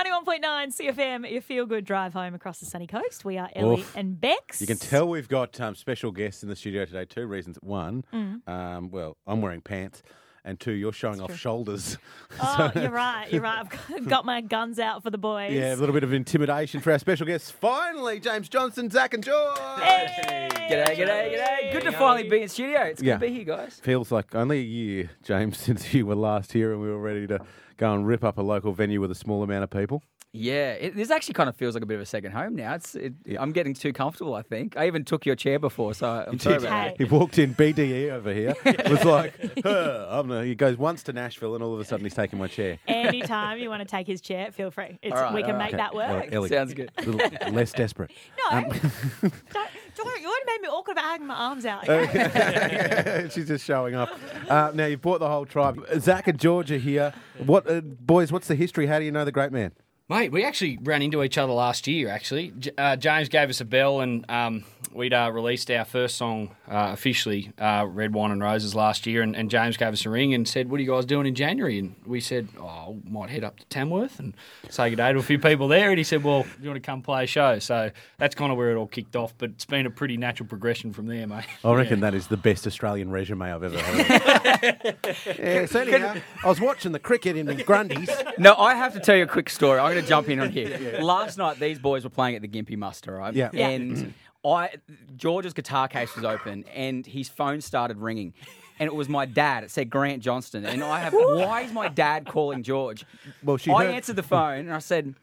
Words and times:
91.9 0.00 0.72
Sea 0.74 0.88
FM, 0.90 1.30
your 1.32 1.40
feel 1.40 1.64
good 1.64 1.86
drive 1.86 2.12
home 2.12 2.34
across 2.34 2.58
the 2.60 2.66
sunny 2.66 2.86
coast. 2.86 3.24
We 3.24 3.38
are 3.38 3.48
Ellie 3.56 3.80
Oof. 3.80 3.96
and 3.96 4.20
Bex. 4.20 4.60
You 4.60 4.66
can 4.66 4.76
tell 4.76 5.08
we've 5.08 5.26
got 5.26 5.58
um, 5.58 5.74
special 5.74 6.12
guests 6.12 6.42
in 6.42 6.50
the 6.50 6.56
studio 6.56 6.84
today. 6.84 7.06
Two 7.06 7.26
reasons. 7.26 7.56
One, 7.62 8.04
Mm. 8.12 8.46
um, 8.46 8.90
well, 8.90 9.16
I'm 9.26 9.40
wearing 9.40 9.62
pants. 9.62 10.02
And 10.44 10.60
two, 10.60 10.72
you're 10.72 10.92
showing 10.92 11.22
off 11.22 11.34
shoulders. 11.34 11.96
Oh, 12.42 12.70
you're 12.76 12.90
right. 12.90 13.32
You're 13.32 13.40
right. 13.40 13.66
I've 13.96 14.06
got 14.08 14.26
my 14.26 14.42
guns 14.42 14.78
out 14.78 15.02
for 15.02 15.08
the 15.10 15.16
boys. 15.18 15.52
Yeah, 15.52 15.74
a 15.74 15.76
little 15.76 15.94
bit 15.94 16.04
of 16.04 16.12
intimidation 16.12 16.80
for 16.82 16.92
our 16.92 16.98
special 16.98 17.26
guests. 17.26 17.50
Finally, 17.50 18.20
James 18.20 18.50
Johnston, 18.50 18.90
Zac 18.90 19.14
and 19.14 19.24
George. 19.24 19.58
Hey! 19.80 20.48
G'day, 20.70 20.94
g'day, 20.94 21.34
g'day. 21.34 21.72
Good 21.72 21.84
to 21.84 21.92
finally 21.92 22.28
be 22.28 22.42
in 22.42 22.48
studio. 22.50 22.82
It's 22.82 23.00
good 23.00 23.06
Yeah. 23.08 23.14
to 23.14 23.20
be 23.20 23.32
here, 23.32 23.44
guys. 23.44 23.80
Feels 23.82 24.12
like 24.12 24.34
only 24.34 24.58
a 24.58 24.62
year, 24.62 25.10
James, 25.22 25.56
since 25.58 25.94
you 25.94 26.04
were 26.04 26.14
last 26.16 26.52
here 26.52 26.72
and 26.72 26.82
we 26.82 26.88
were 26.88 27.00
ready 27.00 27.26
to 27.28 27.40
go 27.76 27.92
and 27.94 28.06
rip 28.06 28.24
up 28.24 28.38
a 28.38 28.42
local 28.42 28.72
venue 28.72 29.00
with 29.00 29.10
a 29.10 29.14
small 29.14 29.42
amount 29.42 29.64
of 29.64 29.70
people. 29.70 30.02
Yeah, 30.32 30.72
it, 30.72 30.94
this 30.94 31.10
actually 31.10 31.32
kind 31.32 31.48
of 31.48 31.56
feels 31.56 31.72
like 31.74 31.82
a 31.82 31.86
bit 31.86 31.94
of 31.94 32.02
a 32.02 32.06
second 32.06 32.32
home 32.32 32.56
now. 32.56 32.74
It's, 32.74 32.94
it, 32.94 33.14
I'm 33.40 33.52
getting 33.52 33.72
too 33.72 33.94
comfortable, 33.94 34.34
I 34.34 34.42
think. 34.42 34.76
I 34.76 34.86
even 34.86 35.02
took 35.02 35.24
your 35.24 35.34
chair 35.36 35.58
before, 35.58 35.94
so 35.94 36.06
I'm 36.28 36.38
sorry 36.38 36.56
about 36.56 36.68
Hey. 36.72 36.88
that. 36.90 36.96
He 36.98 37.04
walked 37.04 37.38
in 37.38 37.54
BDE 37.54 38.10
over 38.10 38.34
here. 38.34 38.54
was 38.90 39.02
like, 39.04 39.32
huh, 39.64 40.06
I'm 40.10 40.28
the, 40.28 40.44
he 40.44 40.54
goes 40.54 40.76
once 40.76 41.02
to 41.04 41.14
Nashville 41.14 41.54
and 41.54 41.64
all 41.64 41.72
of 41.72 41.80
a 41.80 41.84
sudden 41.86 42.04
he's 42.04 42.12
taking 42.14 42.38
my 42.38 42.48
chair. 42.48 42.78
Anytime 42.86 43.58
you 43.60 43.70
want 43.70 43.80
to 43.80 43.88
take 43.88 44.06
his 44.06 44.20
chair, 44.20 44.50
feel 44.52 44.70
free. 44.70 44.98
It's, 45.02 45.14
All 45.16 45.22
right, 45.22 45.32
we 45.34 45.40
can 45.42 45.52
all 45.52 45.58
make 45.58 45.72
right. 45.72 45.78
that 45.78 45.94
work. 45.94 46.08
Ellie, 46.10 46.32
Ellie, 46.32 46.48
Sounds 46.50 46.74
good. 46.74 46.90
a 46.98 47.02
little 47.06 47.52
less 47.52 47.72
desperate. 47.72 48.10
No, 48.50 48.58
Um, 48.58 48.64
don't, 48.68 49.32
don't, 49.96 50.20
you 50.20 50.28
would 50.28 50.38
have 50.38 50.46
made 50.46 50.62
me 50.62 50.68
awkward 50.68 50.92
about 50.92 51.04
having 51.04 51.26
my 51.26 51.34
arms 51.34 51.66
out. 51.66 51.84
She's 53.32 53.48
just 53.48 53.64
showing 53.64 53.94
up. 53.94 54.10
Uh, 54.48 54.70
now 54.74 54.86
you've 54.86 55.02
brought 55.02 55.20
the 55.20 55.28
whole 55.28 55.46
tribe. 55.46 55.84
Zac 55.98 56.28
and 56.28 56.38
George 56.38 56.70
are 56.70 56.78
here. 56.78 57.12
What, 57.44 57.68
uh, 57.70 57.80
boys? 57.80 58.32
What's 58.32 58.48
the 58.48 58.54
history? 58.54 58.86
How 58.86 58.98
do 58.98 59.04
you 59.04 59.12
know 59.12 59.24
the 59.24 59.32
great 59.32 59.52
man? 59.52 59.72
Mate, 60.08 60.30
we 60.30 60.44
actually 60.44 60.78
ran 60.82 61.02
into 61.02 61.22
each 61.24 61.36
other 61.36 61.52
last 61.52 61.88
year. 61.88 62.08
Actually, 62.08 62.52
J- 62.58 62.70
uh, 62.78 62.94
James 62.94 63.28
gave 63.28 63.50
us 63.50 63.60
a 63.60 63.64
bell, 63.64 64.00
and 64.00 64.24
um, 64.28 64.62
we'd 64.96 65.12
uh, 65.12 65.30
released 65.32 65.70
our 65.70 65.84
first 65.84 66.16
song 66.16 66.56
uh, 66.68 66.90
officially, 66.92 67.52
uh, 67.58 67.86
"Red 67.88 68.14
Wine 68.14 68.30
and 68.30 68.42
Roses," 68.42 68.74
last 68.74 69.06
year. 69.06 69.22
And, 69.22 69.36
and 69.36 69.50
James 69.50 69.76
gave 69.76 69.92
us 69.92 70.04
a 70.06 70.10
ring 70.10 70.34
and 70.34 70.46
said, 70.48 70.70
"What 70.70 70.80
are 70.80 70.82
you 70.82 70.90
guys 70.90 71.04
doing 71.04 71.26
in 71.26 71.34
January?" 71.34 71.78
And 71.78 71.94
we 72.06 72.20
said, 72.20 72.48
"Oh, 72.58 73.00
might 73.08 73.30
head 73.30 73.44
up 73.44 73.58
to 73.58 73.66
Tamworth 73.66 74.18
and 74.18 74.34
say 74.68 74.90
good 74.90 74.96
day 74.96 75.12
to 75.12 75.18
a 75.18 75.22
few 75.22 75.38
people 75.38 75.68
there." 75.68 75.90
And 75.90 75.98
he 75.98 76.04
said, 76.04 76.24
"Well, 76.24 76.42
do 76.42 76.48
you 76.62 76.68
want 76.68 76.82
to 76.82 76.86
come 76.86 77.02
play 77.02 77.24
a 77.24 77.26
show?" 77.26 77.58
So 77.58 77.90
that's 78.18 78.34
kind 78.34 78.50
of 78.50 78.58
where 78.58 78.70
it 78.72 78.76
all 78.76 78.86
kicked 78.86 79.16
off. 79.16 79.34
But 79.38 79.50
it's 79.50 79.64
been 79.64 79.86
a 79.86 79.90
pretty 79.90 80.16
natural 80.16 80.48
progression 80.48 80.92
from 80.92 81.06
there, 81.06 81.26
mate. 81.26 81.44
I 81.64 81.74
reckon 81.74 82.00
that 82.00 82.14
is 82.14 82.28
the 82.28 82.36
best 82.36 82.66
Australian 82.66 83.10
resume 83.10 83.42
I've 83.42 83.62
ever 83.62 83.78
heard. 83.78 84.96
yeah, 85.38 85.66
so 85.66 85.80
anyhow, 85.80 86.16
I 86.44 86.48
was 86.48 86.60
watching 86.60 86.92
the 86.92 86.98
cricket 86.98 87.36
in 87.36 87.46
the 87.46 87.54
Grundies. 87.54 88.38
No, 88.38 88.54
I 88.54 88.74
have 88.74 88.94
to 88.94 89.00
tell 89.00 89.16
you 89.16 89.24
a 89.24 89.28
quick 89.28 89.50
story. 89.50 89.78
I'm 89.78 89.92
going 89.92 90.02
to 90.02 90.08
jump 90.08 90.28
in 90.28 90.40
on 90.40 90.50
here. 90.50 90.98
Last 91.00 91.38
night, 91.38 91.58
these 91.58 91.78
boys 91.78 92.04
were 92.04 92.10
playing 92.10 92.36
at 92.36 92.42
the 92.42 92.48
Gympie 92.48 92.76
Muster, 92.76 93.12
right? 93.12 93.34
Yeah. 93.34 93.50
Yeah. 93.52 93.68
And 93.68 94.14
I, 94.46 94.74
George's 95.16 95.52
guitar 95.52 95.88
case 95.88 96.14
was 96.14 96.24
open, 96.24 96.64
and 96.74 97.04
his 97.06 97.28
phone 97.28 97.60
started 97.60 97.98
ringing. 97.98 98.34
And 98.78 98.86
it 98.86 98.94
was 98.94 99.08
my 99.08 99.24
dad. 99.24 99.64
It 99.64 99.70
said 99.70 99.88
Grant 99.88 100.22
Johnston. 100.22 100.66
And 100.66 100.84
I 100.84 101.00
have, 101.00 101.14
why 101.14 101.62
is 101.62 101.72
my 101.72 101.88
dad 101.88 102.26
calling 102.26 102.62
George? 102.62 103.06
Well, 103.42 103.56
she 103.56 103.70
I 103.70 103.86
heard- 103.86 103.94
answered 103.94 104.16
the 104.16 104.22
phone 104.22 104.60
and 104.60 104.74
I 104.74 104.80
said, 104.80 105.14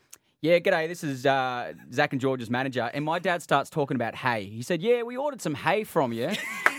yeah, 0.42 0.58
g'day, 0.60 0.88
this 0.88 1.04
is 1.04 1.26
uh, 1.26 1.74
Zac 1.94 2.12
and 2.14 2.20
George's 2.20 2.50
manager. 2.50 2.90
And 2.94 3.06
my 3.06 3.20
dad 3.20 3.42
starts 3.44 3.70
talking 3.70 3.96
about 3.96 4.16
hay. 4.16 4.46
He 4.46 4.62
said, 4.64 4.82
yeah, 4.82 5.04
we 5.04 5.16
ordered 5.16 5.40
some 5.42 5.54
hay 5.54 5.84
from 5.84 6.12
you. 6.14 6.32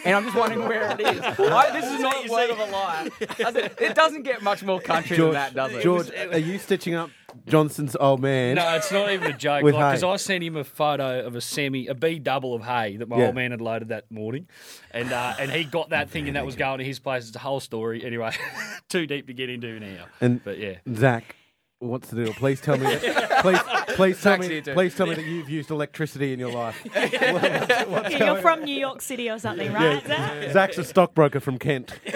And 0.05 0.15
I'm 0.15 0.25
just 0.25 0.37
wondering 0.37 0.69
where 0.69 0.91
it 0.93 1.01
is. 1.01 1.21
I, 1.39 1.71
this 1.73 1.91
is 1.91 2.01
not 2.01 2.27
a 2.27 2.31
word 2.31 2.51
of 2.51 2.59
a 2.59 2.65
lie. 2.67 3.09
Said, 3.39 3.73
it 3.81 3.95
doesn't 3.95 4.23
get 4.23 4.43
much 4.43 4.63
more 4.63 4.81
country 4.81 5.17
George, 5.17 5.33
than 5.35 5.55
that, 5.55 5.55
does 5.55 5.73
it? 5.73 5.83
George, 5.83 6.11
are 6.33 6.39
you 6.39 6.59
stitching 6.59 6.95
up 6.95 7.11
Johnston's 7.47 7.97
old 7.97 8.21
man? 8.21 8.57
No, 8.57 8.75
it's 8.75 8.93
not 8.93 9.11
even 9.11 9.31
a 9.33 9.37
joke. 9.37 9.65
Because 9.65 10.03
hay. 10.03 10.09
I 10.09 10.17
sent 10.17 10.45
him 10.45 10.57
a 10.57 10.65
photo 10.65 11.25
of 11.27 11.35
a 11.37 11.41
semi, 11.41 11.87
a 11.89 11.95
B 11.95 12.19
double 12.19 12.55
of 12.55 12.63
hay 12.63 12.97
that 12.99 13.09
my 13.09 13.19
Yeah. 13.19 13.27
old 13.27 13.35
man 13.35 13.51
had 13.51 13.61
loaded 13.61 13.89
that 13.89 14.11
morning, 14.11 14.47
and 14.91 15.11
uh, 15.13 15.35
and 15.39 15.51
he 15.51 15.65
got 15.65 15.91
that 15.91 16.11
thing, 16.11 16.27
and 16.29 16.37
that 16.37 16.45
was 16.47 16.57
going 16.57 16.79
to 16.79 16.85
his 16.85 16.99
place. 16.99 17.27
It's 17.27 17.37
a 17.37 17.41
whole 17.41 17.61
story. 17.61 18.05
Anyway, 18.05 18.33
too 18.89 19.07
deep 19.07 19.27
to 19.29 19.33
get 19.33 19.49
into 19.51 19.81
now. 19.81 20.07
And 20.21 20.43
but 20.45 20.59
yeah, 20.59 20.77
Zac, 20.95 21.35
what's 21.79 22.09
the 22.11 22.25
deal? 22.25 22.35
Please 22.35 22.61
tell 22.61 22.77
me. 22.79 22.85
That, 22.95 23.39
please, 23.43 23.59
please 23.95 24.21
tell 24.23 24.39
me. 24.39 24.61
Please 24.61 24.95
tell 24.95 25.07
me 25.07 25.15
that 25.15 25.25
you've 25.25 25.49
used 25.49 25.71
electricity 25.71 26.33
in 26.33 26.39
your 26.39 26.53
life. 26.53 26.81
You're 28.11 28.41
from 28.41 28.65
New 28.65 28.77
York 28.77 29.01
City 29.01 29.31
or 29.31 29.39
something, 29.39 29.73
right? 29.73 30.05
Zac? 30.07 30.53
Zac's 30.53 30.79
a 30.79 30.85
stockbroker 30.85 31.41
from 31.41 31.59
Kent. 31.59 31.99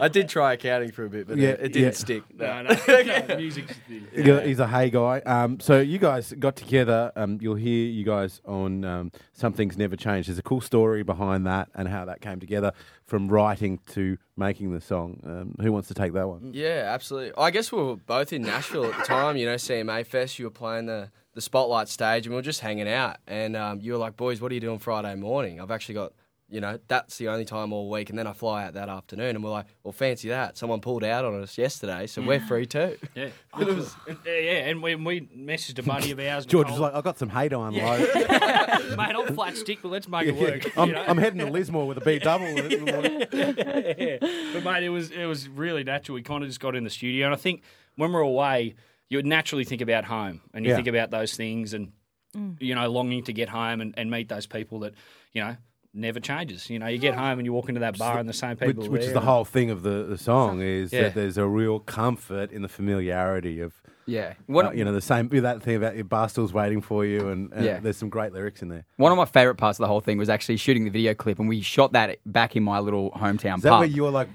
I 0.00 0.08
did 0.08 0.28
try 0.28 0.54
accounting 0.54 0.92
for 0.92 1.04
a 1.04 1.10
bit, 1.10 1.28
but 1.28 1.36
Yeah, 1.36 1.50
uh, 1.50 1.52
it 1.52 1.72
didn't 1.72 1.82
yeah. 1.82 1.90
stick. 1.90 2.22
No. 2.34 2.62
no, 2.62 2.76
no, 2.88 3.26
no 3.28 3.36
music's 3.38 3.74
the 3.88 4.02
Yeah, 4.14 4.40
He's 4.40 4.58
a 4.58 4.66
hey 4.66 4.90
guy. 4.90 5.20
Um, 5.20 5.60
so 5.60 5.80
you 5.80 5.98
guys 5.98 6.32
got 6.38 6.56
together. 6.56 7.12
Um, 7.16 7.38
you'll 7.40 7.54
hear 7.56 7.86
you 7.86 8.04
guys 8.04 8.40
on 8.44 8.84
um, 8.84 9.12
Something's 9.32 9.76
Never 9.76 9.96
Changed. 9.96 10.28
There's 10.28 10.38
a 10.38 10.42
cool 10.42 10.60
story 10.60 11.02
behind 11.02 11.46
that 11.46 11.68
and 11.74 11.88
how 11.88 12.04
that 12.06 12.20
came 12.20 12.40
together 12.40 12.72
from 13.06 13.28
writing 13.28 13.78
to 13.90 14.16
making 14.36 14.72
the 14.72 14.80
song. 14.80 15.20
Um, 15.24 15.54
who 15.64 15.72
wants 15.72 15.88
to 15.88 15.94
take 15.94 16.12
that 16.14 16.28
one? 16.28 16.50
Yeah, 16.54 16.84
absolutely. 16.92 17.32
I 17.36 17.50
guess 17.50 17.70
we 17.72 17.82
were 17.82 17.96
both 17.96 18.32
in 18.32 18.42
Nashville 18.42 18.86
at 18.86 18.96
the 18.98 19.04
time. 19.04 19.36
You 19.36 19.46
know, 19.46 19.56
CMA 19.56 20.06
Fest. 20.06 20.38
You 20.38 20.46
were 20.46 20.50
playing 20.50 20.86
the 20.86 21.10
the 21.34 21.40
spotlight 21.40 21.88
stage, 21.88 22.26
and 22.26 22.32
we 22.32 22.36
were 22.36 22.42
just 22.42 22.60
hanging 22.60 22.88
out. 22.88 23.18
And 23.28 23.54
um, 23.56 23.80
you 23.80 23.92
were 23.92 23.98
like, 23.98 24.16
"Boys, 24.16 24.40
what 24.40 24.50
are 24.50 24.54
you 24.54 24.60
doing 24.60 24.78
Friday 24.80 25.14
morning?" 25.14 25.60
I've 25.60 25.70
actually 25.70 25.94
got. 25.96 26.12
You 26.50 26.60
know, 26.60 26.80
that's 26.88 27.16
the 27.18 27.28
only 27.28 27.44
time 27.44 27.72
all 27.72 27.88
week, 27.88 28.10
and 28.10 28.18
then 28.18 28.26
I 28.26 28.32
fly 28.32 28.64
out 28.64 28.74
that 28.74 28.88
afternoon, 28.88 29.36
and 29.36 29.44
we're 29.44 29.50
like, 29.50 29.66
"Well, 29.84 29.92
fancy 29.92 30.30
that! 30.30 30.58
Someone 30.58 30.80
pulled 30.80 31.04
out 31.04 31.24
on 31.24 31.40
us 31.40 31.56
yesterday, 31.56 32.08
so 32.08 32.22
we're 32.22 32.40
free 32.40 32.66
too." 32.66 32.96
yeah. 33.14 33.28
It 33.60 33.66
was, 33.66 33.94
oh. 34.08 34.16
yeah, 34.26 34.32
uh, 34.32 34.36
yeah. 34.36 34.68
And 34.68 34.82
when 34.82 35.04
we 35.04 35.20
messaged 35.20 35.78
a 35.78 35.82
buddy 35.84 36.10
of 36.10 36.18
ours, 36.20 36.46
George 36.46 36.66
was 36.66 36.74
Nicole, 36.74 36.86
like, 36.88 36.94
I've 36.94 37.04
got 37.04 37.18
some 37.18 37.28
hay 37.28 37.48
to 37.48 37.60
unload. 37.60 38.00
mate, 38.00 38.98
I'm 38.98 39.34
flat 39.34 39.56
stick, 39.56 39.78
but 39.82 39.90
let's 39.90 40.08
make 40.08 40.26
it 40.26 40.34
work. 40.34 40.76
I'm, 40.76 40.88
you 40.88 40.94
know? 40.94 41.04
I'm 41.06 41.18
heading 41.18 41.38
to 41.38 41.46
Lismore 41.46 41.86
with 41.86 41.98
a 41.98 42.00
B 42.00 42.18
double. 42.18 42.46
in 42.46 42.56
yeah. 43.32 44.16
But 44.52 44.64
mate, 44.64 44.82
it 44.82 44.90
was 44.90 45.10
it 45.12 45.26
was 45.26 45.48
really 45.48 45.84
natural. 45.84 46.16
We 46.16 46.22
kind 46.22 46.42
of 46.42 46.48
just 46.48 46.60
got 46.60 46.74
in 46.74 46.82
the 46.84 46.90
studio, 46.90 47.26
and 47.26 47.34
I 47.34 47.38
think 47.38 47.62
when 47.94 48.12
we're 48.12 48.20
away, 48.20 48.74
you 49.08 49.18
would 49.18 49.26
naturally 49.26 49.64
think 49.64 49.82
about 49.82 50.04
home, 50.04 50.40
and 50.52 50.64
you 50.64 50.70
Yeah. 50.70 50.76
think 50.76 50.88
about 50.88 51.10
those 51.10 51.36
things, 51.36 51.74
and 51.74 51.92
mm. 52.36 52.56
you 52.60 52.74
know, 52.74 52.88
longing 52.88 53.22
to 53.24 53.32
get 53.32 53.48
home 53.48 53.80
and, 53.80 53.94
and 53.96 54.10
meet 54.10 54.28
those 54.28 54.46
people 54.46 54.80
that 54.80 54.94
you 55.32 55.42
know 55.42 55.56
never 55.92 56.20
changes. 56.20 56.70
You 56.70 56.78
know, 56.78 56.86
you 56.86 56.98
get 56.98 57.14
home 57.14 57.38
and 57.38 57.44
you 57.46 57.52
walk 57.52 57.68
into 57.68 57.80
that 57.80 57.98
bar, 57.98 58.18
and 58.18 58.28
the 58.28 58.32
same 58.32 58.56
people, 58.56 58.82
which, 58.84 58.90
which 58.90 59.00
is 59.02 59.06
there, 59.08 59.14
the 59.14 59.20
whole 59.20 59.44
thing 59.44 59.70
of 59.70 59.82
the, 59.82 60.04
the 60.04 60.18
song 60.18 60.60
is 60.62 60.92
Yeah. 60.92 61.02
that 61.04 61.14
there's 61.14 61.38
a 61.38 61.46
real 61.46 61.78
comfort 61.80 62.52
in 62.52 62.62
the 62.62 62.68
familiarity 62.68 63.60
of 63.60 63.80
Yeah. 64.10 64.34
What, 64.46 64.66
uh, 64.66 64.70
you 64.72 64.84
know 64.84 64.92
the 64.92 65.00
same 65.00 65.28
that 65.28 65.62
thing 65.62 65.76
about 65.76 65.94
your 65.94 66.04
bar 66.04 66.28
stool's 66.28 66.52
waiting 66.52 66.80
for 66.80 67.04
you 67.04 67.28
and, 67.28 67.52
and 67.52 67.64
Yeah. 67.64 67.78
there's 67.78 67.96
some 67.96 68.08
great 68.08 68.32
lyrics 68.32 68.60
in 68.62 68.68
there. 68.68 68.84
One 68.96 69.12
of 69.12 69.18
my 69.18 69.24
favourite 69.24 69.56
parts 69.56 69.78
of 69.78 69.84
the 69.84 69.86
whole 69.88 70.00
thing 70.00 70.18
was 70.18 70.28
actually 70.28 70.56
shooting 70.56 70.84
the 70.84 70.90
video 70.90 71.14
clip, 71.14 71.38
and 71.38 71.48
we 71.48 71.60
shot 71.60 71.92
that 71.92 72.18
back 72.26 72.56
in 72.56 72.62
my 72.62 72.80
little 72.80 73.10
hometown 73.12 73.58
Is 73.58 73.62
that 73.62 73.70
pub. 73.70 73.80
where 73.80 73.88
you 73.88 74.02
were 74.02 74.10
like 74.10 74.28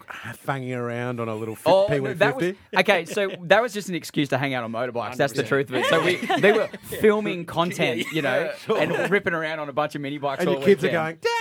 fanging 0.45 0.77
around 0.77 1.19
on 1.19 1.27
a 1.27 1.35
little 1.35 1.55
fi- 1.55 1.71
Oh, 1.71 1.87
no, 1.89 2.13
that 2.13 2.35
was, 2.35 2.53
150? 2.53 2.77
okay, 2.77 3.05
so 3.05 3.31
that 3.43 3.61
was 3.61 3.73
just 3.73 3.89
an 3.89 3.95
excuse 3.95 4.29
to 4.29 4.37
hang 4.37 4.53
out 4.53 4.63
on 4.63 4.71
motorbikes. 4.71 5.17
That's 5.17 5.33
the 5.33 5.43
truth 5.43 5.69
of 5.69 5.75
it. 5.75 5.85
So 5.87 6.03
we 6.03 6.15
they 6.39 6.53
were 6.53 6.67
filming 7.01 7.45
content, 7.45 8.05
you 8.13 8.21
know, 8.21 8.51
and 8.77 9.11
ripping 9.11 9.33
around 9.33 9.59
on 9.59 9.67
a 9.69 9.73
bunch 9.73 9.95
of 9.95 10.01
mini 10.01 10.17
bikes. 10.17 10.39
And 10.39 10.49
all 10.49 10.55
your 10.55 10.63
kids 10.63 10.83
are 10.83 10.89
going, 10.91 11.17
Dad! 11.21 11.31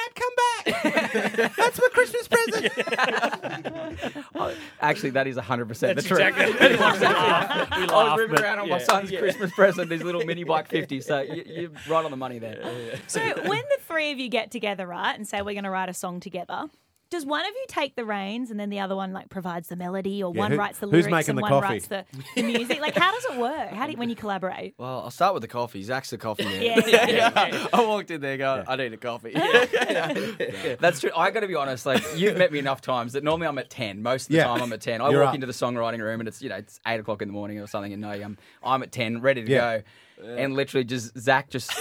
That's 0.64 1.78
my 1.78 1.88
Christmas 1.92 2.28
present. 2.28 2.72
Oh, 4.36 4.52
Actually, 4.80 5.10
that 5.10 5.26
is 5.26 5.36
100% 5.36 5.68
the 5.68 5.94
That's 5.94 6.06
truth. 6.06 6.20
exactly. 6.20 6.68
we 6.68 6.76
laugh, 6.76 7.70
I 7.70 7.86
was 7.86 8.18
ripping 8.18 8.34
but 8.34 8.44
around 8.44 8.58
on 8.60 8.68
my 8.68 8.78
yeah. 8.78 8.84
son's 8.84 9.10
Christmas 9.10 9.52
present, 9.52 9.90
his 9.90 10.02
little 10.02 10.24
mini 10.24 10.44
bike 10.44 10.68
50. 10.68 11.00
So 11.00 11.20
you, 11.20 11.44
you're 11.46 11.70
right 11.88 12.04
on 12.04 12.10
the 12.10 12.16
money 12.16 12.38
there. 12.38 12.60
So 13.06 13.20
when 13.20 13.62
the 13.62 13.78
three 13.82 14.12
of 14.12 14.18
you 14.18 14.28
get 14.28 14.50
together, 14.50 14.86
right, 14.86 15.16
and 15.16 15.26
say 15.26 15.42
we're 15.42 15.54
going 15.54 15.64
to 15.64 15.70
write 15.70 15.88
a 15.88 15.94
song 15.94 16.20
together, 16.20 16.64
does 17.10 17.24
one 17.24 17.42
of 17.42 17.52
you 17.54 17.64
take 17.68 17.94
the 17.94 18.04
reins 18.04 18.50
and 18.50 18.58
then 18.58 18.70
the 18.70 18.80
other 18.80 18.96
one 18.96 19.12
like 19.12 19.28
provides 19.28 19.68
the 19.68 19.76
melody, 19.76 20.22
or 20.22 20.32
Yeah, 20.34 20.38
one 20.40 20.50
who- 20.52 20.58
writes 20.58 20.78
the 20.80 20.88
who's 20.88 21.06
lyrics 21.06 21.28
and 21.28 21.38
the 21.38 21.42
one 21.42 21.50
coffee? 21.50 21.64
writes 21.64 21.86
the, 21.86 22.04
the 22.34 22.42
music? 22.42 22.80
Like, 22.80 22.96
how 22.96 23.12
does 23.12 23.24
it 23.26 23.38
work? 23.38 23.70
How 23.70 23.86
do 23.86 23.92
you, 23.92 23.98
when 23.98 24.08
you 24.10 24.16
collaborate? 24.16 24.74
Well, 24.78 25.02
I'll 25.04 25.10
start 25.10 25.32
with 25.34 25.42
the 25.42 25.48
coffee. 25.48 25.82
Zac's 25.82 26.10
the 26.10 26.18
coffee 26.18 26.44
man. 26.44 26.62
Yeah, 26.62 26.80
yeah, 26.86 27.08
yeah. 27.08 27.66
I 27.72 27.84
walked 27.86 28.10
in 28.10 28.20
there 28.20 28.36
going, 28.36 28.64
"I 28.66 28.76
need 28.76 28.92
a 28.92 28.96
coffee." 28.96 29.32
That's 30.80 31.00
true. 31.00 31.10
I 31.16 31.30
got 31.30 31.40
to 31.40 31.48
be 31.48 31.54
honest. 31.54 31.86
Like 31.86 32.02
you've 32.16 32.36
met 32.36 32.52
me 32.52 32.58
enough 32.58 32.80
times 32.80 33.12
that 33.12 33.22
normally 33.24 33.46
I'm 33.46 33.58
at 33.58 33.70
ten. 33.70 34.02
Most 34.02 34.24
of 34.24 34.28
the 34.30 34.36
Yeah. 34.38 34.44
time 34.44 34.62
I'm 34.62 34.72
at 34.72 34.80
ten. 34.80 35.00
I 35.00 35.10
You're 35.10 35.20
walk 35.20 35.28
up. 35.30 35.34
into 35.34 35.46
the 35.46 35.52
songwriting 35.52 36.00
room 36.00 36.20
and 36.20 36.28
it's 36.28 36.42
you 36.42 36.48
know 36.48 36.56
it's 36.56 36.80
eight 36.86 37.00
o'clock 37.00 37.22
in 37.22 37.28
the 37.28 37.32
morning 37.34 37.58
or 37.60 37.66
something, 37.66 37.92
and 37.92 38.02
no, 38.02 38.10
I'm 38.10 38.38
I'm 38.62 38.82
at 38.82 38.92
ten, 38.92 39.20
ready 39.20 39.44
to 39.44 39.50
Yeah. 39.50 39.78
go. 39.78 39.84
And 40.24 40.54
literally, 40.54 40.84
just 40.84 41.18
Zac 41.18 41.50
just 41.50 41.72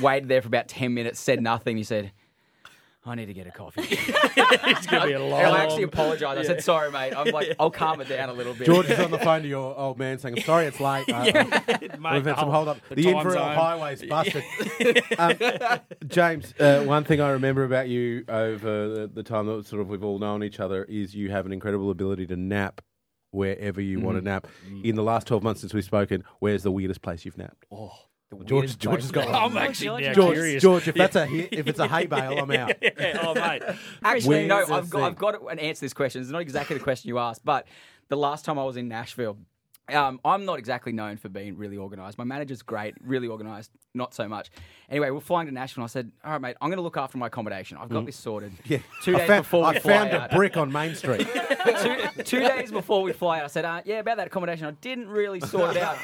waited 0.00 0.28
there 0.28 0.40
for 0.42 0.48
about 0.48 0.68
ten 0.68 0.94
minutes, 0.94 1.20
said 1.20 1.40
nothing. 1.42 1.76
He 1.76 1.84
said. 1.84 2.12
I 3.06 3.14
need 3.14 3.26
to 3.26 3.34
get 3.34 3.46
a 3.46 3.50
coffee. 3.50 3.82
It's 4.68 4.86
gonna 4.86 5.06
be 5.06 5.12
a 5.12 5.22
long. 5.22 5.40
I 5.40 5.64
actually 5.64 5.84
apologised. 5.84 6.38
I 6.38 6.42
said, 6.42 6.62
"Sorry, 6.62 6.90
mate. 6.90 7.12
I'm 7.16 7.28
like, 7.28 7.54
I'll 7.58 7.70
calm 7.70 8.00
it 8.00 8.08
down 8.08 8.28
a 8.28 8.32
little 8.32 8.52
bit." 8.54 8.66
George 8.66 8.90
is 8.90 8.98
on 8.98 9.10
the 9.10 9.18
phone 9.18 9.42
to 9.42 9.48
your 9.48 9.76
old 9.78 9.98
man 9.98 10.18
saying, 10.18 10.36
I'm 10.38 10.42
sorry 10.44 10.66
it's 10.66 10.80
late. 10.80 11.06
Uh, 12.06 12.12
We've 12.14 12.24
had 12.24 12.38
some 12.38 12.50
hold 12.50 12.68
up. 12.68 12.78
The, 12.90 13.02
time 13.02 13.14
Infrared 13.16 13.38
highway's 13.56 14.02
busted. 14.04 14.44
um, 15.18 15.36
James, 16.06 16.54
uh, 16.60 16.82
one 16.84 17.04
thing 17.04 17.20
I 17.20 17.30
remember 17.30 17.64
about 17.64 17.88
you 17.88 18.24
over 18.28 18.88
the, 18.88 19.10
the 19.12 19.22
time 19.22 19.46
that 19.46 19.66
sort 19.66 19.82
of 19.82 19.88
we've 19.88 20.04
all 20.04 20.18
known 20.18 20.42
each 20.44 20.60
other 20.60 20.84
is 20.84 21.14
you 21.14 21.30
have 21.30 21.46
an 21.46 21.52
incredible 21.52 21.90
ability 21.90 22.26
to 22.28 22.36
nap 22.36 22.80
wherever 23.30 23.80
you 23.80 23.98
Mm. 23.98 24.02
want 24.02 24.18
to 24.18 24.22
nap. 24.24 24.46
In 24.84 24.94
the 24.96 25.02
last 25.02 25.26
12 25.26 25.42
months 25.42 25.60
since 25.60 25.74
we've 25.74 25.84
spoken, 25.84 26.24
where's 26.40 26.62
the 26.62 26.70
weirdest 26.72 27.02
place 27.02 27.24
you've 27.24 27.38
napped? 27.38 27.66
George, 28.44 28.78
George 28.78 29.02
has 29.02 29.10
got 29.10 29.26
one. 29.26 29.34
I'm 29.34 29.56
actually 29.56 29.86
George. 29.86 30.02
now 30.04 30.12
George, 30.12 30.34
curious. 30.34 30.62
George, 30.62 30.88
if 30.88 30.94
that's 30.94 31.16
a 31.16 31.26
hit, 31.34 31.48
if 31.52 31.66
it's 31.66 31.78
a 31.78 31.88
hay 31.88 32.06
bale, 32.06 32.38
I'm 32.38 32.50
out. 32.50 32.72
Yeah, 32.82 33.18
oh, 33.22 33.34
mate. 33.34 33.62
Actually, 34.04 34.46
no, 34.46 34.58
I've 34.60 34.68
got, 34.68 34.84
thing? 34.90 35.02
I've 35.02 35.16
got 35.16 35.52
an 35.52 35.58
answer 35.58 35.80
to 35.80 35.84
this 35.86 35.94
question. 35.94 36.22
It's 36.22 36.30
not 36.30 36.40
exactly 36.40 36.76
the 36.76 36.82
question 36.82 37.08
you 37.08 37.18
asked, 37.18 37.44
but 37.44 37.66
the 38.08 38.16
last 38.16 38.44
time 38.44 38.58
I 38.58 38.64
was 38.64 38.76
in 38.76 38.88
Nashville, 38.88 39.38
um, 39.92 40.20
I'm 40.24 40.44
not 40.44 40.58
exactly 40.58 40.92
known 40.92 41.16
for 41.16 41.28
being 41.28 41.56
really 41.56 41.76
organised. 41.76 42.18
My 42.18 42.24
manager's 42.24 42.62
great, 42.62 42.94
really 43.00 43.28
organised, 43.28 43.70
not 43.94 44.14
so 44.14 44.26
much. 44.28 44.50
Anyway, 44.90 45.10
we're 45.10 45.20
flying 45.20 45.46
to 45.46 45.52
Nashville. 45.52 45.82
and 45.82 45.88
I 45.88 45.92
said, 45.92 46.10
"All 46.24 46.32
right, 46.32 46.40
mate, 46.40 46.56
I'm 46.60 46.70
going 46.70 46.78
to 46.78 46.82
look 46.82 46.96
after 46.96 47.18
my 47.18 47.28
accommodation. 47.28 47.78
I've 47.78 47.88
got 47.88 48.04
this 48.06 48.16
sorted." 48.16 48.52
Mm. 48.52 48.70
Yeah. 48.70 48.78
Two 49.02 49.14
I 49.14 49.18
days 49.18 49.28
found, 49.28 49.42
before 49.44 49.60
we 49.62 49.66
I 49.66 49.78
fly 49.78 49.92
found 49.92 50.10
out, 50.10 50.32
a 50.32 50.36
brick 50.36 50.56
on 50.56 50.72
Main 50.72 50.94
Street. 50.96 51.26
two, 51.82 52.22
two 52.24 52.40
days 52.40 52.72
before 52.72 53.02
we 53.02 53.12
fly 53.12 53.38
out, 53.38 53.44
I 53.44 53.48
said, 53.48 53.64
uh, 53.64 53.82
"Yeah, 53.84 54.00
about 54.00 54.16
that 54.16 54.26
accommodation, 54.26 54.66
I 54.66 54.72
didn't 54.72 55.08
really 55.08 55.40
sort 55.40 55.76
it 55.76 55.82
out." 55.82 55.98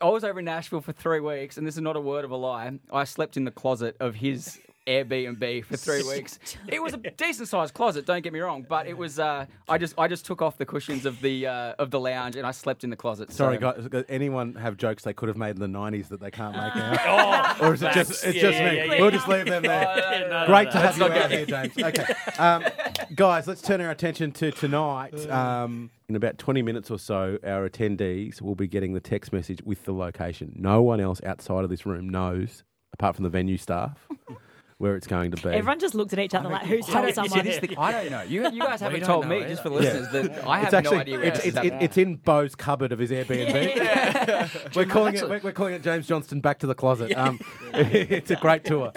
I 0.00 0.08
was 0.08 0.24
over 0.24 0.38
in 0.38 0.44
Nashville 0.46 0.80
for 0.80 0.92
three 0.92 1.20
weeks, 1.20 1.56
and 1.58 1.66
this 1.66 1.74
is 1.76 1.82
not 1.82 1.96
a 1.96 2.00
word 2.00 2.24
of 2.24 2.30
a 2.30 2.36
lie. 2.36 2.78
I 2.92 3.04
slept 3.04 3.36
in 3.36 3.44
the 3.44 3.50
closet 3.50 3.96
of 4.00 4.14
his 4.14 4.58
Airbnb 4.86 5.64
for 5.66 5.76
three 5.76 6.02
weeks. 6.02 6.38
It 6.66 6.82
was 6.82 6.94
a 6.94 6.96
decent 6.96 7.48
sized 7.48 7.74
closet, 7.74 8.06
don't 8.06 8.22
get 8.22 8.32
me 8.32 8.40
wrong, 8.40 8.64
but 8.68 8.86
it 8.86 8.96
was. 8.96 9.18
Uh, 9.18 9.44
I 9.68 9.76
just 9.78 9.94
I 9.98 10.08
just 10.08 10.24
took 10.24 10.40
off 10.42 10.56
the 10.56 10.64
cushions 10.66 11.04
of 11.04 11.20
the 11.20 11.46
uh, 11.46 11.74
of 11.78 11.90
the 11.90 12.00
lounge 12.00 12.34
and 12.34 12.46
I 12.46 12.50
slept 12.50 12.82
in 12.82 12.88
the 12.90 12.96
closet. 12.96 13.30
Sorry, 13.30 13.56
so, 13.56 13.60
guys. 13.72 13.88
Does 13.88 14.04
anyone 14.08 14.54
have 14.54 14.78
jokes 14.78 15.04
they 15.04 15.12
could 15.12 15.28
have 15.28 15.36
made 15.36 15.50
in 15.50 15.60
the 15.60 15.66
90s 15.78 16.08
that 16.08 16.20
they 16.20 16.30
can't 16.30 16.56
make 16.56 16.74
now? 16.74 17.56
Oh, 17.60 17.66
or 17.68 17.74
is 17.74 17.82
it 17.82 17.92
just 17.92 18.24
it's 18.24 18.34
Yeah, 18.36 18.40
just 18.42 18.58
yeah, 18.58 18.70
me? 18.70 18.76
yeah, 18.78 18.84
yeah. 18.94 19.00
We'll 19.00 19.10
just 19.10 19.28
leave 19.28 19.44
them 19.46 19.62
there. 19.62 19.70
Yeah, 20.10 20.20
no, 20.20 20.40
no, 20.40 20.46
Great 20.46 20.64
no. 20.66 20.70
to 20.72 20.78
have 20.78 20.96
you 20.96 21.04
out 21.04 21.12
good. 21.12 21.30
here, 21.30 21.46
James. 21.46 21.78
Okay, 21.78 22.14
um, 22.38 22.64
guys, 23.14 23.46
let's 23.46 23.60
turn 23.62 23.80
our 23.82 23.90
attention 23.90 24.32
to 24.32 24.50
tonight. 24.50 25.28
Um, 25.30 25.90
in 26.10 26.16
about 26.16 26.38
20 26.38 26.60
minutes 26.62 26.90
or 26.90 26.98
so, 26.98 27.38
our 27.44 27.68
attendees 27.68 28.42
will 28.42 28.56
be 28.56 28.66
getting 28.66 28.94
the 28.94 29.00
text 29.00 29.32
message 29.32 29.62
with 29.64 29.84
the 29.84 29.92
location. 29.92 30.52
No 30.56 30.82
one 30.82 31.00
else 31.00 31.20
outside 31.24 31.62
of 31.62 31.70
this 31.70 31.86
room 31.86 32.08
knows, 32.08 32.64
apart 32.92 33.14
from 33.14 33.22
the 33.22 33.28
venue 33.30 33.56
staff, 33.56 34.08
where 34.78 34.96
it's 34.96 35.06
going 35.06 35.30
to 35.30 35.36
be. 35.40 35.54
Everyone 35.54 35.78
just 35.78 35.94
looked 35.94 36.12
at 36.12 36.18
each 36.18 36.34
other 36.34 36.48
like, 36.48 36.66
who's 36.66 36.88
I 36.88 36.92
told 36.92 37.04
don't, 37.04 37.14
someone? 37.14 37.30
see, 37.44 37.48
this 37.48 37.58
thing, 37.60 37.78
I 37.78 37.92
don't 37.92 38.10
know. 38.10 38.22
You, 38.22 38.50
you 38.50 38.58
guys 38.60 38.80
haven't 38.80 39.00
don't 39.00 39.06
told 39.08 39.24
know 39.26 39.30
me, 39.30 39.36
either. 39.36 39.48
just 39.50 39.62
for 39.62 39.68
Yeah. 39.68 39.74
listeners, 39.78 40.08
that 40.10 40.44
I 40.48 40.58
have 40.58 40.64
it's 40.64 40.72
no 40.72 40.78
actually 40.78 40.96
idea 40.96 41.18
where 41.18 41.26
it's, 41.28 41.44
this 41.44 41.54
it's, 41.54 41.64
it, 41.64 41.72
it's 41.80 41.96
in 41.96 42.16
Bo's 42.16 42.56
cupboard 42.56 42.90
of 42.90 42.98
his 42.98 43.12
Airbnb. 43.12 44.74
we're 44.74 44.86
calling 44.86 45.14
it 45.14 45.28
we're, 45.28 45.38
we're 45.44 45.52
calling 45.52 45.74
it 45.74 45.84
James 45.84 46.08
Johnston 46.08 46.40
back 46.40 46.58
to 46.58 46.66
the 46.66 46.74
closet. 46.74 47.16
Um, 47.16 47.38
it's 47.72 48.32
a 48.32 48.36
great 48.36 48.64
tour. 48.64 48.90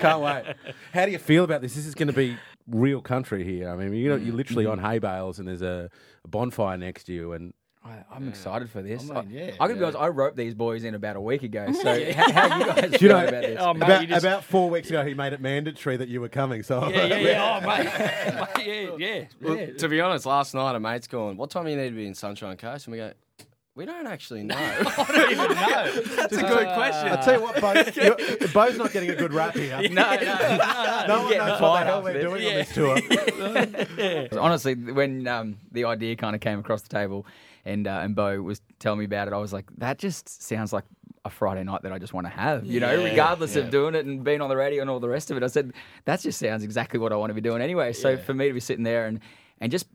Can't 0.00 0.20
wait. 0.22 0.56
How 0.92 1.06
do 1.06 1.12
you 1.12 1.18
feel 1.18 1.44
about 1.44 1.60
this? 1.60 1.76
This 1.76 1.86
is 1.86 1.94
going 1.94 2.08
to 2.08 2.12
be 2.12 2.36
real 2.70 3.00
country 3.00 3.44
here. 3.44 3.68
I 3.70 3.76
mean, 3.76 3.92
you 3.94 4.08
know, 4.08 4.16
you're 4.16 4.34
mm. 4.34 4.36
literally 4.36 4.64
mm-hmm. 4.64 4.84
on 4.84 4.90
hay 4.90 4.98
bales 4.98 5.38
and 5.38 5.48
there's 5.48 5.62
a, 5.62 5.90
a 6.24 6.28
bonfire 6.28 6.76
next 6.76 7.04
to 7.04 7.12
you, 7.12 7.32
and 7.32 7.52
I, 7.84 8.04
I'm 8.14 8.28
excited 8.28 8.68
for 8.70 8.82
this. 8.82 9.10
I 9.10 9.22
mean, 9.22 9.30
yeah. 9.30 9.50
I, 9.58 9.64
I 9.64 9.68
could 9.68 9.78
be 9.78 9.84
honest, 9.84 9.98
I 9.98 10.08
roped 10.08 10.36
these 10.36 10.54
boys 10.54 10.84
in 10.84 10.94
about 10.94 11.16
a 11.16 11.20
week 11.20 11.42
ago. 11.42 11.66
So 11.78 12.12
how, 12.12 12.32
how 12.32 12.58
you 12.58 12.66
guys 12.66 12.92
you 12.92 12.98
feel 12.98 13.08
know, 13.10 13.26
about 13.26 13.42
this? 13.42 13.58
Oh, 13.60 13.72
mate, 13.72 13.82
about, 13.84 14.00
you 14.02 14.06
just- 14.08 14.24
about 14.24 14.44
four 14.44 14.68
weeks 14.68 14.88
ago, 14.88 15.04
he 15.04 15.14
made 15.14 15.32
it 15.32 15.40
mandatory 15.40 15.96
that 15.96 16.08
you 16.08 16.20
were 16.20 16.28
coming. 16.28 16.62
So 16.62 16.88
Yeah, 16.88 17.04
yeah, 17.04 17.16
yeah. 17.16 17.60
Oh, 17.62 17.66
mate. 17.66 18.66
yeah, 18.66 18.96
yeah. 18.98 19.24
Well, 19.40 19.56
yeah. 19.56 19.66
to 19.74 19.88
be 19.88 20.00
honest, 20.00 20.26
last 20.26 20.54
night 20.54 20.74
a 20.74 20.80
mate's 20.80 21.06
going, 21.06 21.36
"What 21.36 21.50
time 21.50 21.64
do 21.64 21.70
you 21.70 21.76
need 21.76 21.90
to 21.90 21.94
be 21.94 22.06
in 22.06 22.14
Sunshine 22.14 22.56
Coast?" 22.56 22.86
And 22.86 22.92
we 22.92 22.98
go, 22.98 23.12
"We 23.78 23.86
don't 23.86 24.06
actually 24.06 24.42
know." 24.52 24.56
I 24.56 25.04
don't 25.08 25.30
even 25.30 25.48
know. 25.48 26.16
That's 26.16 26.36
a 26.36 26.42
good 26.42 26.68
question. 26.74 27.08
I'll 27.08 27.22
tell 27.24 27.34
you 27.34 27.42
what, 27.42 27.60
Bo, 27.60 27.72
you're- 28.02 28.48
Bo's 28.52 28.76
not 28.76 28.92
getting 28.92 29.10
a 29.10 29.14
good 29.14 29.32
rap 29.32 29.54
here. 29.54 29.78
no, 29.80 29.86
no, 29.88 30.16
no, 30.16 30.56
no. 30.58 31.04
No 31.08 31.22
one 31.22 31.36
knows 31.38 31.48
what 31.48 31.58
fired 31.60 31.86
the 31.86 31.90
hell 31.90 32.08
after 32.08 32.12
they're 32.12 32.38
this. 32.64 32.74
doing 32.74 32.92
on 32.92 34.18
this 34.18 34.28
tour. 34.30 34.40
Honestly, 34.40 34.74
when 34.74 35.26
um, 35.26 35.56
the 35.72 35.84
idea 35.84 36.16
kind 36.16 36.34
of 36.34 36.40
came 36.42 36.58
across 36.58 36.82
the 36.82 36.88
table, 36.90 37.24
and 37.64 37.86
uh, 37.86 38.00
and 38.02 38.14
Bo 38.14 38.42
was 38.42 38.60
telling 38.78 38.98
me 38.98 39.04
about 39.04 39.28
it, 39.28 39.34
I 39.34 39.38
was 39.38 39.52
like, 39.52 39.66
that 39.78 39.98
just 39.98 40.42
sounds 40.42 40.72
like 40.72 40.84
a 41.24 41.30
Friday 41.30 41.64
night 41.64 41.82
that 41.82 41.92
I 41.92 41.98
just 41.98 42.12
want 42.14 42.26
to 42.26 42.32
have. 42.32 42.64
You 42.66 42.80
know, 42.80 42.92
Yeah, 42.92 43.10
regardless 43.10 43.54
yeah. 43.56 43.62
of 43.62 43.70
doing 43.70 43.94
it 43.94 44.04
and 44.06 44.22
being 44.24 44.40
on 44.40 44.48
the 44.48 44.56
radio 44.56 44.80
and 44.82 44.88
all 44.90 45.00
the 45.00 45.08
rest 45.08 45.30
of 45.30 45.36
it. 45.36 45.42
I 45.42 45.48
said 45.48 45.72
that 46.04 46.20
just 46.20 46.38
sounds 46.38 46.62
exactly 46.62 46.98
what 47.00 47.12
I 47.12 47.16
want 47.16 47.30
to 47.30 47.34
be 47.34 47.40
doing 47.40 47.60
anyway. 47.62 47.92
So 47.92 48.16
for 48.16 48.34
me 48.34 48.48
to 48.48 48.54
be 48.54 48.60
sitting 48.60 48.84
there 48.84 49.06
and 49.06 49.20
and 49.60 49.70
just. 49.70 49.86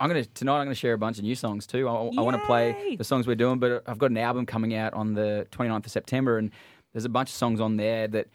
I'm 0.00 0.08
gonna 0.08 0.24
tonight. 0.24 0.58
I'm 0.58 0.64
gonna 0.64 0.74
share 0.74 0.94
a 0.94 0.98
bunch 0.98 1.18
of 1.18 1.24
new 1.24 1.34
songs 1.34 1.66
too. 1.66 1.86
I, 1.86 1.92
I 1.92 2.20
want 2.22 2.40
to 2.40 2.46
play 2.46 2.96
the 2.96 3.04
songs 3.04 3.26
we're 3.26 3.34
doing, 3.34 3.58
but 3.58 3.82
I've 3.86 3.98
got 3.98 4.10
an 4.10 4.16
album 4.16 4.46
coming 4.46 4.74
out 4.74 4.94
on 4.94 5.12
the 5.12 5.46
29th 5.52 5.84
of 5.84 5.92
September, 5.92 6.38
and 6.38 6.50
there's 6.92 7.04
a 7.04 7.10
bunch 7.10 7.28
of 7.28 7.34
songs 7.34 7.60
on 7.60 7.76
there 7.76 8.08
that 8.08 8.28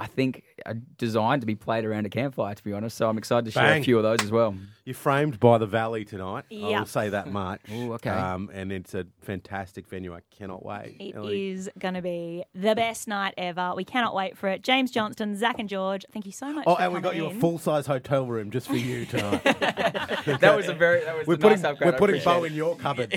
I 0.00 0.06
think 0.06 0.44
are 0.64 0.74
designed 0.96 1.42
to 1.42 1.46
be 1.46 1.56
played 1.56 1.84
around 1.84 2.06
a 2.06 2.08
campfire. 2.08 2.54
To 2.54 2.62
be 2.64 2.72
honest, 2.72 2.96
so 2.96 3.08
I'm 3.08 3.18
excited 3.18 3.46
to 3.46 3.50
share 3.50 3.64
Bang. 3.64 3.80
a 3.80 3.84
few 3.84 3.96
of 3.96 4.04
those 4.04 4.22
as 4.22 4.30
well. 4.30 4.54
You're 4.84 4.94
framed 4.94 5.38
by 5.40 5.58
the 5.58 5.66
Valley 5.66 6.04
tonight. 6.04 6.44
I 6.50 6.54
will 6.78 6.86
say 6.86 7.10
that 7.10 7.30
much. 7.30 7.60
Ooh, 7.72 7.92
okay. 7.94 8.08
Um, 8.08 8.48
and 8.54 8.72
it's 8.72 8.94
a 8.94 9.06
fantastic 9.20 9.86
venue. 9.88 10.14
I 10.14 10.20
cannot 10.30 10.64
wait. 10.64 10.96
It 11.00 11.16
Ellie. 11.16 11.50
is 11.50 11.68
going 11.78 11.94
to 11.94 12.00
be 12.00 12.44
the 12.54 12.74
best 12.74 13.08
night 13.08 13.34
ever. 13.36 13.74
We 13.76 13.84
cannot 13.84 14.14
wait 14.14 14.38
for 14.38 14.48
it. 14.48 14.62
James 14.62 14.90
Johnston, 14.90 15.36
Zac 15.36 15.58
and 15.58 15.68
George, 15.68 16.06
thank 16.12 16.24
you 16.24 16.32
so 16.32 16.52
much. 16.52 16.64
Oh, 16.66 16.76
for 16.76 16.80
and 16.80 16.94
we 16.94 17.00
got 17.00 17.14
coming 17.14 17.30
you 17.30 17.36
a 17.36 17.40
full 17.40 17.58
size 17.58 17.86
hotel 17.86 18.26
room 18.26 18.50
just 18.50 18.68
for 18.68 18.76
you 18.76 19.04
tonight. 19.04 19.42
That 20.38 20.56
was 20.56 20.68
a 20.68 20.74
very 20.74 21.04
that 21.04 21.16
was 21.16 21.26
we're 21.26 21.34
a 21.34 21.38
putting 21.38 21.62
nice 21.62 21.72
upgrade. 21.72 21.92
we're 21.92 21.98
putting 21.98 22.16
appreciate 22.16 22.38
Bo 22.40 22.44
in 22.44 22.54
your 22.54 22.76
cupboard. 22.76 23.12